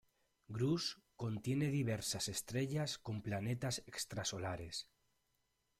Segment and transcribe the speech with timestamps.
[0.47, 4.87] Grus contiene diversas estrellas con planetas extrasolares.